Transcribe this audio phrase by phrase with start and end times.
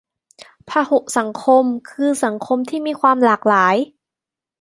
[0.69, 3.75] พหุสังคม คือสังคมที่มีความหลากหลาย